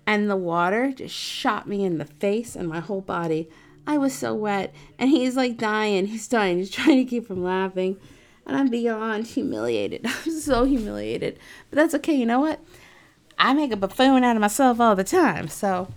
and 0.06 0.30
the 0.30 0.36
water 0.36 0.92
just 0.92 1.14
shot 1.14 1.68
me 1.68 1.84
in 1.84 1.98
the 1.98 2.04
face 2.04 2.56
and 2.56 2.68
my 2.68 2.80
whole 2.80 3.02
body. 3.02 3.48
I 3.86 3.98
was 3.98 4.14
so 4.14 4.34
wet, 4.34 4.74
and 4.98 5.10
he's 5.10 5.36
like 5.36 5.56
dying. 5.56 6.06
He's 6.06 6.28
dying. 6.28 6.58
He's 6.58 6.70
trying 6.70 6.96
to 6.96 7.04
keep 7.04 7.26
from 7.26 7.42
laughing, 7.42 7.98
and 8.46 8.56
I'm 8.56 8.68
beyond 8.68 9.26
humiliated. 9.26 10.06
I'm 10.06 10.40
so 10.40 10.64
humiliated, 10.64 11.38
but 11.70 11.76
that's 11.76 11.94
okay. 11.96 12.14
You 12.14 12.26
know 12.26 12.40
what? 12.40 12.60
I 13.38 13.54
make 13.54 13.70
a 13.72 13.76
buffoon 13.76 14.24
out 14.24 14.36
of 14.36 14.40
myself 14.40 14.80
all 14.80 14.96
the 14.96 15.04
time, 15.04 15.48
so 15.48 15.88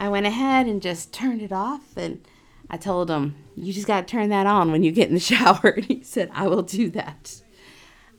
I 0.00 0.08
went 0.08 0.26
ahead 0.26 0.66
and 0.66 0.80
just 0.80 1.12
turned 1.12 1.42
it 1.42 1.52
off 1.52 1.94
and 1.94 2.26
I 2.70 2.78
told 2.78 3.10
him, 3.10 3.36
You 3.54 3.72
just 3.72 3.86
got 3.86 4.08
to 4.08 4.10
turn 4.10 4.30
that 4.30 4.46
on 4.46 4.72
when 4.72 4.82
you 4.82 4.92
get 4.92 5.08
in 5.08 5.14
the 5.14 5.20
shower. 5.20 5.74
And 5.76 5.84
he 5.84 6.02
said, 6.02 6.30
I 6.32 6.48
will 6.48 6.62
do 6.62 6.88
that. 6.90 7.42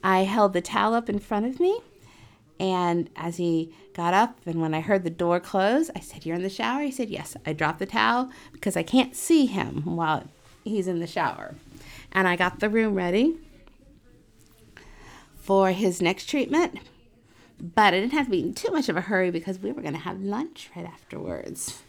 I 0.04 0.20
held 0.20 0.54
the 0.54 0.62
towel 0.62 0.94
up 0.94 1.10
in 1.10 1.20
front 1.20 1.48
of 1.48 1.60
me. 1.60 1.80
And 2.60 3.10
as 3.16 3.38
he 3.38 3.74
got 3.96 4.14
up, 4.14 4.38
and 4.46 4.62
when 4.62 4.76
I 4.76 4.82
heard 4.82 5.04
the 5.04 5.10
door 5.10 5.40
close, 5.40 5.90
I 5.96 6.00
said, 6.00 6.24
You're 6.26 6.36
in 6.36 6.44
the 6.44 6.50
shower? 6.50 6.84
He 6.84 6.92
said, 6.92 7.10
Yes. 7.10 7.36
I 7.46 7.54
dropped 7.54 7.80
the 7.80 7.88
towel 7.88 8.30
because 8.52 8.78
I 8.78 8.84
can't 8.84 9.16
see 9.16 9.48
him 9.48 9.96
while 9.96 10.26
he's 10.64 10.88
in 10.88 11.00
the 11.00 11.08
shower. 11.08 11.56
And 12.12 12.28
I 12.28 12.36
got 12.36 12.60
the 12.60 12.70
room 12.70 12.94
ready 12.94 13.38
for 15.36 15.72
his 15.72 16.00
next 16.00 16.30
treatment. 16.30 16.78
But 17.62 17.94
I 17.94 18.00
didn't 18.00 18.14
have 18.14 18.26
to 18.26 18.32
be 18.32 18.42
in 18.42 18.56
too 18.56 18.72
much 18.72 18.90
of 18.90 18.98
a 18.98 19.02
hurry 19.02 19.30
because 19.30 19.60
we 19.60 19.72
were 19.72 19.84
going 19.84 19.94
to 19.94 20.00
have 20.00 20.20
lunch 20.20 20.72
right 20.76 20.86
afterwards. 20.86 21.84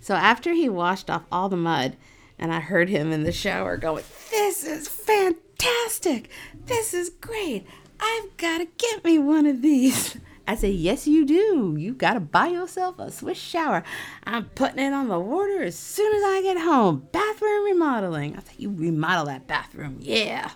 So 0.00 0.14
after 0.14 0.54
he 0.54 0.68
washed 0.70 1.10
off 1.10 1.24
all 1.30 1.50
the 1.50 1.56
mud, 1.56 1.96
and 2.38 2.52
I 2.52 2.60
heard 2.60 2.88
him 2.88 3.12
in 3.12 3.22
the 3.22 3.30
shower 3.30 3.76
going, 3.76 4.04
This 4.30 4.64
is 4.64 4.88
fantastic! 4.88 6.30
This 6.66 6.94
is 6.94 7.10
great! 7.10 7.66
I've 8.00 8.34
got 8.38 8.58
to 8.58 8.66
get 8.78 9.04
me 9.04 9.18
one 9.18 9.46
of 9.46 9.60
these. 9.60 10.16
I 10.48 10.56
said, 10.56 10.74
Yes, 10.74 11.06
you 11.06 11.24
do. 11.24 11.76
You 11.78 11.92
got 11.92 12.14
to 12.14 12.20
buy 12.20 12.48
yourself 12.48 12.98
a 12.98 13.10
Swiss 13.10 13.38
shower. 13.38 13.84
I'm 14.24 14.46
putting 14.46 14.78
it 14.78 14.92
on 14.92 15.08
the 15.08 15.20
water 15.20 15.62
as 15.62 15.78
soon 15.78 16.14
as 16.14 16.22
I 16.22 16.42
get 16.42 16.58
home. 16.58 17.08
Bathroom 17.12 17.64
remodeling. 17.64 18.36
I 18.36 18.40
said, 18.40 18.54
You 18.58 18.70
remodel 18.70 19.26
that 19.26 19.46
bathroom. 19.46 19.98
Yeah. 20.00 20.50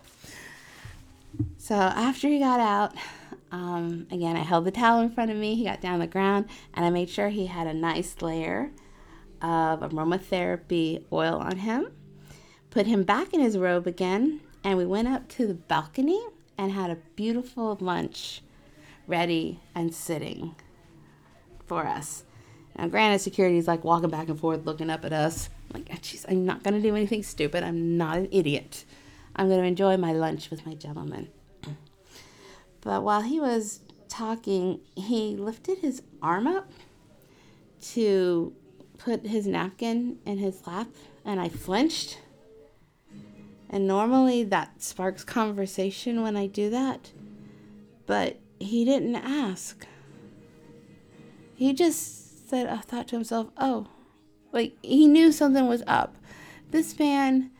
So 1.59 1.75
after 1.75 2.29
he 2.29 2.39
got 2.39 2.61
out, 2.61 2.95
um, 3.51 4.07
again, 4.11 4.37
I 4.37 4.41
held 4.41 4.65
the 4.65 4.71
towel 4.71 5.01
in 5.01 5.11
front 5.11 5.31
of 5.31 5.37
me. 5.37 5.55
He 5.55 5.65
got 5.65 5.81
down 5.81 5.95
on 5.95 6.01
the 6.01 6.07
ground, 6.07 6.47
and 6.75 6.85
I 6.85 6.91
made 6.91 7.09
sure 7.09 7.29
he 7.29 7.47
had 7.47 7.67
a 7.67 7.75
nice 7.75 8.21
layer 8.21 8.71
of 9.41 9.81
aromatherapy 9.81 11.05
oil 11.13 11.37
on 11.37 11.59
him. 11.59 11.93
Put 12.71 12.87
him 12.87 13.05
back 13.05 13.33
in 13.33 13.41
his 13.41 13.57
robe 13.57 13.87
again, 13.87 14.41
and 14.63 14.77
we 14.77 14.85
went 14.85 15.09
up 15.09 15.29
to 15.29 15.47
the 15.47 15.55
balcony 15.55 16.21
and 16.59 16.73
had 16.73 16.91
a 16.91 16.99
beautiful 17.17 17.79
lunch 17.81 18.43
ready 19.07 19.61
and 19.75 19.95
sitting 19.95 20.55
for 21.67 21.87
us. 21.87 22.25
Now, 22.77 22.89
granted, 22.89 23.21
security's 23.21 23.67
like 23.67 23.85
walking 23.85 24.11
back 24.11 24.29
and 24.29 24.39
forth, 24.39 24.67
looking 24.67 24.91
up 24.91 25.05
at 25.05 25.13
us. 25.13 25.49
I'm 25.73 25.81
like, 25.81 26.03
jeez, 26.03 26.25
I'm 26.29 26.45
not 26.45 26.63
going 26.63 26.75
to 26.75 26.81
do 26.81 26.95
anything 26.95 27.23
stupid. 27.23 27.65
I'm 27.65 27.97
not 27.97 28.19
an 28.19 28.29
idiot. 28.31 28.85
I'm 29.35 29.49
going 29.49 29.61
to 29.61 29.67
enjoy 29.67 29.97
my 29.97 30.13
lunch 30.13 30.51
with 30.51 30.67
my 30.67 30.75
gentleman. 30.75 31.29
But 32.81 33.03
while 33.03 33.23
he 33.23 33.41
was 33.41 33.81
talking, 34.09 34.81
he 34.97 35.37
lifted 35.37 35.79
his 35.79 36.03
arm 36.23 36.47
up 36.47 36.71
to 37.81 38.55
put 38.99 39.27
his 39.27 39.47
napkin 39.47 40.19
in 40.25 40.39
his 40.39 40.67
lap, 40.67 40.89
and 41.25 41.41
I 41.41 41.49
flinched. 41.49 42.21
And 43.71 43.87
normally 43.87 44.45
that 44.45 44.83
sparks 44.83 45.25
conversation 45.25 46.23
when 46.23 46.37
I 46.37 46.47
do 46.47 46.71
that. 46.71 47.13
But 48.07 48.39
he 48.59 48.85
didn't 48.85 49.17
ask. 49.17 49.87
He 51.55 51.73
just 51.73 52.49
said, 52.49 52.67
I 52.67 52.79
thought 52.79 53.09
to 53.09 53.17
himself, 53.17 53.49
oh, 53.59 53.89
like 54.53 54.77
he 54.83 55.07
knew 55.07 55.33
something 55.33 55.67
was 55.67 55.83
up. 55.87 56.17
This 56.71 56.99
man 56.99 57.51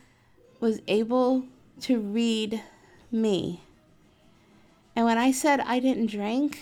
was 0.59 0.81
able 0.87 1.45
to 1.81 1.99
read 1.99 2.61
me. 3.11 3.63
And 4.99 5.05
when 5.05 5.17
I 5.17 5.31
said 5.31 5.61
I 5.61 5.79
didn't 5.79 6.07
drink, 6.07 6.61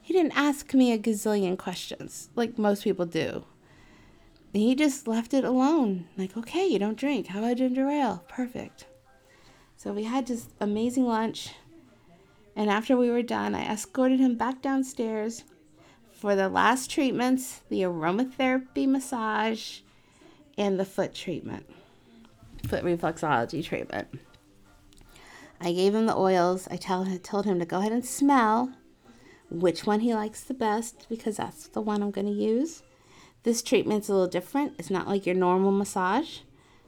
he 0.00 0.12
didn't 0.12 0.36
ask 0.36 0.74
me 0.74 0.90
a 0.90 0.98
gazillion 0.98 1.56
questions 1.56 2.28
like 2.34 2.58
most 2.58 2.82
people 2.82 3.06
do. 3.06 3.44
He 4.52 4.74
just 4.74 5.06
left 5.06 5.32
it 5.32 5.44
alone. 5.44 6.08
Like, 6.18 6.36
okay, 6.36 6.66
you 6.66 6.80
don't 6.80 6.98
drink. 6.98 7.28
How 7.28 7.38
about 7.38 7.58
ginger 7.58 7.88
ale? 7.88 8.24
Perfect. 8.26 8.86
So 9.76 9.92
we 9.92 10.02
had 10.02 10.26
this 10.26 10.48
amazing 10.58 11.06
lunch. 11.06 11.50
And 12.56 12.68
after 12.68 12.96
we 12.96 13.10
were 13.10 13.22
done, 13.22 13.54
I 13.54 13.72
escorted 13.72 14.18
him 14.18 14.34
back 14.34 14.60
downstairs 14.60 15.44
for 16.10 16.34
the 16.34 16.48
last 16.48 16.90
treatments 16.90 17.60
the 17.68 17.82
aromatherapy 17.82 18.88
massage 18.88 19.82
and 20.58 20.80
the 20.80 20.84
foot 20.84 21.14
treatment, 21.14 21.70
foot 22.66 22.82
reflexology 22.82 23.64
treatment. 23.64 24.08
I 25.64 25.72
gave 25.72 25.94
him 25.94 26.06
the 26.06 26.16
oils. 26.16 26.66
I 26.70 26.76
tell, 26.76 27.06
told 27.22 27.46
him 27.46 27.60
to 27.60 27.64
go 27.64 27.78
ahead 27.78 27.92
and 27.92 28.04
smell 28.04 28.72
which 29.48 29.86
one 29.86 30.00
he 30.00 30.12
likes 30.12 30.42
the 30.42 30.54
best 30.54 31.06
because 31.08 31.36
that's 31.36 31.68
the 31.68 31.80
one 31.80 32.02
I'm 32.02 32.10
going 32.10 32.26
to 32.26 32.32
use. 32.32 32.82
This 33.44 33.62
treatment's 33.62 34.08
a 34.08 34.12
little 34.12 34.26
different. 34.26 34.74
It's 34.78 34.90
not 34.90 35.06
like 35.06 35.24
your 35.24 35.36
normal 35.36 35.70
massage. 35.70 36.40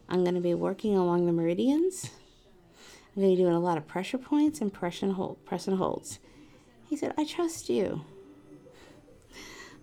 I'm 0.09 0.25
going 0.25 0.35
to 0.35 0.41
be 0.41 0.55
working 0.55 0.97
along 0.97 1.27
the 1.27 1.33
meridians. 1.33 2.11
I'm 3.15 3.23
going 3.23 3.31
to 3.31 3.37
be 3.37 3.43
doing 3.43 3.55
a 3.55 3.61
lot 3.61 3.79
of 3.79 3.87
pressure 3.87 4.19
points 4.19 4.61
and 4.61 4.73
press 4.73 5.03
and, 5.03 5.13
hold, 5.13 5.45
press 5.45 5.69
and 5.69 5.79
holds. 5.79 6.19
He 6.89 6.97
said, 6.97 7.15
I 7.17 7.25
trust 7.25 7.69
you. 7.69 8.05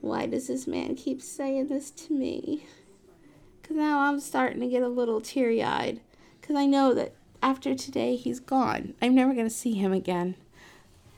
Why 0.01 0.25
does 0.25 0.47
this 0.47 0.67
man 0.67 0.95
keep 0.95 1.21
saying 1.21 1.67
this 1.67 1.91
to 1.91 2.13
me? 2.13 2.65
Because 3.61 3.77
now 3.77 4.01
I'm 4.01 4.19
starting 4.19 4.59
to 4.59 4.67
get 4.67 4.83
a 4.83 4.87
little 4.87 5.21
teary 5.21 5.63
eyed. 5.63 6.01
Because 6.39 6.55
I 6.55 6.65
know 6.65 6.93
that 6.93 7.13
after 7.41 7.73
today, 7.75 8.15
he's 8.15 8.39
gone. 8.39 8.93
I'm 9.01 9.15
never 9.15 9.33
going 9.33 9.47
to 9.47 9.53
see 9.53 9.73
him 9.73 9.93
again. 9.93 10.35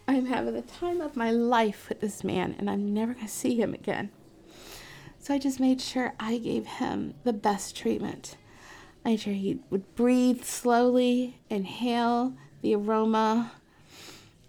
I'm 0.08 0.26
having 0.26 0.54
the 0.54 0.62
time 0.62 1.02
of 1.02 1.16
my 1.16 1.32
life 1.32 1.90
with 1.90 2.02
this 2.02 2.24
man, 2.24 2.56
and 2.58 2.70
I'm 2.70 2.94
never 2.94 3.14
going 3.14 3.26
to 3.26 3.32
see 3.32 3.56
him 3.62 3.74
again. 3.74 4.10
So 5.20 5.34
I 5.34 5.40
just 5.40 5.60
made 5.60 5.82
sure 5.82 6.14
I 6.20 6.38
gave 6.38 6.66
him 6.66 7.14
the 7.24 7.34
best 7.34 7.76
treatment. 7.76 8.38
I 9.06 9.10
made 9.10 9.22
sure 9.22 9.34
he 9.34 9.60
would 9.70 9.96
breathe 9.96 10.44
slowly, 10.44 11.40
inhale 11.50 12.34
the 12.62 12.76
aroma. 12.76 13.54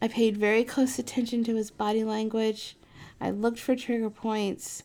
I 0.00 0.08
paid 0.08 0.36
very 0.36 0.64
close 0.64 0.98
attention 0.98 1.44
to 1.44 1.56
his 1.56 1.70
body 1.70 2.04
language. 2.04 2.76
I 3.20 3.30
looked 3.30 3.60
for 3.60 3.76
trigger 3.76 4.10
points, 4.10 4.82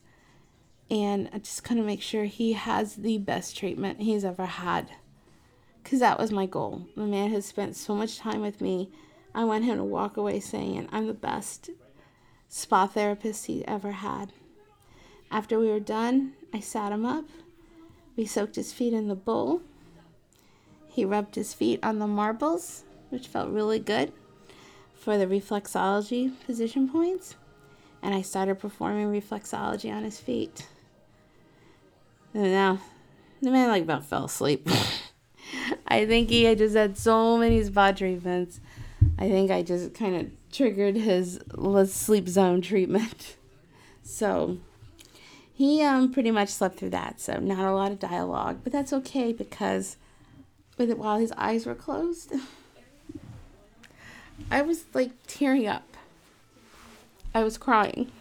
and 0.90 1.30
I 1.34 1.40
just 1.40 1.64
kind 1.64 1.80
of 1.80 1.86
make 1.86 2.02
sure 2.02 2.26
he 2.26 2.54
has 2.54 2.96
the 2.96 3.18
best 3.18 3.58
treatment 3.58 4.02
he's 4.02 4.26
ever 4.26 4.46
had 4.46 4.90
because 5.84 6.00
that 6.00 6.20
was 6.20 6.32
my 6.32 6.46
goal. 6.46 6.88
The 6.96 7.04
man 7.04 7.32
has 7.32 7.46
spent 7.46 7.76
so 7.76 7.96
much 7.96 8.18
time 8.18 8.42
with 8.42 8.62
me. 8.62 8.92
I 9.34 9.44
want 9.44 9.66
him 9.66 9.78
to 9.78 9.84
walk 9.84 10.18
away 10.18 10.40
saying, 10.40 10.88
I'm 10.92 11.08
the 11.08 11.14
best 11.14 11.70
spa 12.48 12.88
therapist 12.88 13.46
he 13.46 13.66
ever 13.68 13.92
had. 13.92 14.34
After 15.32 15.60
we 15.60 15.68
were 15.68 15.80
done, 15.80 16.34
I 16.54 16.60
sat 16.60 16.92
him 16.92 17.06
up. 17.06 17.26
We 18.16 18.26
soaked 18.26 18.56
his 18.56 18.74
feet 18.74 18.94
in 18.94 19.08
the 19.08 19.16
bowl. 19.16 19.62
He 20.88 21.06
rubbed 21.06 21.36
his 21.36 21.54
feet 21.54 21.80
on 21.84 22.00
the 22.00 22.08
marbles, 22.08 22.84
which 23.10 23.28
felt 23.28 23.50
really 23.50 23.80
good 23.80 24.12
for 24.94 25.18
the 25.18 25.28
reflexology 25.28 26.34
position 26.46 26.90
points. 26.90 27.36
And 28.02 28.16
I 28.16 28.22
started 28.22 28.60
performing 28.60 29.08
reflexology 29.08 29.94
on 29.94 30.04
his 30.04 30.20
feet. 30.20 30.68
And 32.34 32.44
now, 32.44 32.80
the 33.42 33.52
man 33.52 33.70
like 33.70 33.84
about 33.84 34.06
fell 34.06 34.26
asleep. 34.26 34.68
I 35.88 36.06
think 36.06 36.30
he 36.30 36.54
just 36.56 36.76
had 36.76 36.98
so 36.98 37.38
many 37.38 37.64
spa 37.64 37.92
treatments. 37.92 38.60
I 39.18 39.30
think 39.30 39.52
I 39.52 39.62
just 39.62 39.94
kind 39.94 40.16
of 40.16 40.28
triggered 40.52 40.96
his 40.96 41.40
sleep 41.86 42.28
zone 42.28 42.62
treatment. 42.62 43.36
So 44.02 44.58
he 45.54 45.84
um, 45.84 46.12
pretty 46.12 46.32
much 46.32 46.50
slept 46.50 46.80
through 46.80 46.90
that. 46.90 47.22
So 47.22 47.38
not 47.38 47.60
a 47.60 47.72
lot 47.72 47.92
of 47.92 48.00
dialogue, 48.00 48.62
but 48.64 48.74
that's 48.74 48.92
okay 48.92 49.32
because 49.32 49.98
with 50.80 50.90
it 50.90 50.98
while 50.98 51.20
his 51.20 51.32
eyes 51.34 51.68
were 51.68 51.76
closed, 51.76 52.34
I 54.52 54.64
was 54.64 54.86
like 54.96 55.12
tearing 55.28 55.68
up. 55.68 55.96
I 57.36 57.44
was 57.44 57.60
crying 57.60 58.12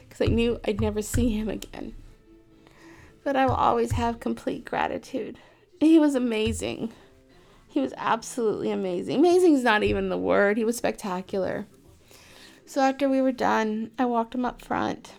because 0.00 0.26
I 0.26 0.32
knew 0.32 0.58
I'd 0.64 0.80
never 0.80 1.02
see 1.02 1.30
him 1.30 1.48
again. 1.48 1.94
But 3.26 3.34
I 3.34 3.44
will 3.44 3.54
always 3.54 3.90
have 3.90 4.20
complete 4.20 4.64
gratitude. 4.64 5.40
He 5.80 5.98
was 5.98 6.14
amazing. 6.14 6.92
He 7.66 7.80
was 7.80 7.92
absolutely 7.96 8.70
amazing. 8.70 9.18
Amazing 9.18 9.54
is 9.54 9.64
not 9.64 9.82
even 9.82 10.10
the 10.10 10.16
word. 10.16 10.56
He 10.56 10.64
was 10.64 10.76
spectacular. 10.76 11.66
So 12.66 12.80
after 12.80 13.08
we 13.08 13.20
were 13.20 13.32
done, 13.32 13.90
I 13.98 14.04
walked 14.04 14.36
him 14.36 14.44
up 14.44 14.62
front 14.62 15.14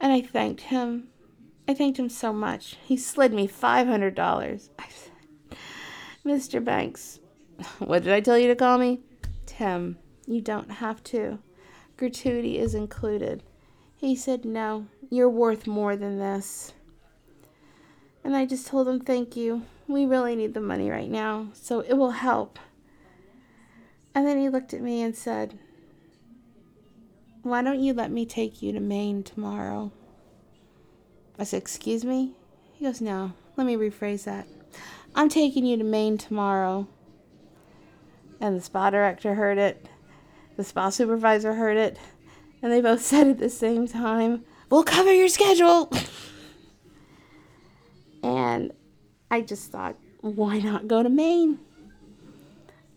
and 0.00 0.12
I 0.12 0.20
thanked 0.20 0.60
him. 0.60 1.08
I 1.66 1.74
thanked 1.74 1.98
him 1.98 2.08
so 2.08 2.32
much. 2.32 2.76
He 2.84 2.96
slid 2.96 3.32
me 3.32 3.48
$500. 3.48 4.68
I 4.78 4.86
said, 4.88 5.58
Mr. 6.24 6.64
Banks, 6.64 7.18
what 7.80 8.04
did 8.04 8.12
I 8.12 8.20
tell 8.20 8.38
you 8.38 8.46
to 8.46 8.54
call 8.54 8.78
me? 8.78 9.00
Tim, 9.44 9.98
you 10.28 10.40
don't 10.40 10.70
have 10.70 11.02
to. 11.02 11.40
Gratuity 11.96 12.58
is 12.58 12.76
included. 12.76 13.42
He 13.96 14.14
said, 14.14 14.44
No, 14.44 14.86
you're 15.10 15.28
worth 15.28 15.66
more 15.66 15.96
than 15.96 16.20
this. 16.20 16.74
And 18.24 18.36
I 18.36 18.46
just 18.46 18.66
told 18.66 18.88
him, 18.88 19.00
Thank 19.00 19.36
you. 19.36 19.62
We 19.86 20.04
really 20.04 20.36
need 20.36 20.52
the 20.52 20.60
money 20.60 20.90
right 20.90 21.08
now, 21.08 21.48
so 21.54 21.80
it 21.80 21.94
will 21.94 22.10
help. 22.10 22.58
And 24.14 24.26
then 24.26 24.38
he 24.38 24.48
looked 24.48 24.74
at 24.74 24.82
me 24.82 25.02
and 25.02 25.16
said, 25.16 25.58
Why 27.42 27.62
don't 27.62 27.80
you 27.80 27.94
let 27.94 28.10
me 28.10 28.26
take 28.26 28.60
you 28.60 28.72
to 28.72 28.80
Maine 28.80 29.22
tomorrow? 29.22 29.92
I 31.38 31.44
said, 31.44 31.62
Excuse 31.62 32.04
me? 32.04 32.32
He 32.74 32.84
goes, 32.84 33.00
No, 33.00 33.32
let 33.56 33.66
me 33.66 33.76
rephrase 33.76 34.24
that. 34.24 34.46
I'm 35.14 35.28
taking 35.28 35.64
you 35.64 35.76
to 35.76 35.84
Maine 35.84 36.18
tomorrow. 36.18 36.86
And 38.40 38.56
the 38.56 38.60
spa 38.60 38.90
director 38.90 39.34
heard 39.34 39.58
it, 39.58 39.88
the 40.56 40.64
spa 40.64 40.90
supervisor 40.90 41.54
heard 41.54 41.76
it, 41.76 41.98
and 42.62 42.70
they 42.70 42.80
both 42.80 43.02
said 43.06 43.28
at 43.28 43.38
the 43.38 43.50
same 43.50 43.88
time, 43.88 44.44
We'll 44.70 44.84
cover 44.84 45.12
your 45.12 45.28
schedule. 45.28 45.90
And 48.48 48.72
I 49.30 49.42
just 49.42 49.70
thought, 49.70 49.96
why 50.22 50.58
not 50.58 50.88
go 50.88 51.02
to 51.02 51.10
Maine? 51.10 51.58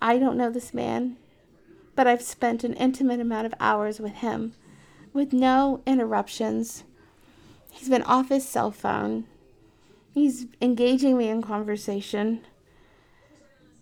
I 0.01 0.17
don't 0.17 0.37
know 0.37 0.49
this 0.49 0.73
man, 0.73 1.17
but 1.93 2.07
I've 2.07 2.21
spent 2.21 2.63
an 2.63 2.73
intimate 2.75 3.19
amount 3.19 3.47
of 3.47 3.53
hours 3.59 3.99
with 3.99 4.13
him 4.13 4.53
with 5.11 5.33
no 5.33 5.81
interruptions. 5.85 6.85
He's 7.69 7.89
been 7.89 8.03
off 8.03 8.29
his 8.29 8.47
cell 8.47 8.71
phone. 8.71 9.25
He's 10.13 10.47
engaging 10.61 11.17
me 11.17 11.27
in 11.27 11.41
conversation. 11.41 12.41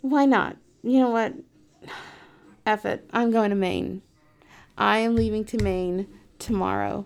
Why 0.01 0.25
not? 0.25 0.58
You 0.82 0.99
know 0.99 1.12
what? 1.12 1.36
F 2.65 2.84
it. 2.84 3.08
I'm 3.13 3.29
going 3.29 3.51
to 3.51 3.55
Maine. 3.55 4.01
I 4.75 4.99
am 4.99 5.15
leaving 5.15 5.45
to 5.45 5.63
Maine 5.63 6.08
tomorrow. 6.39 7.05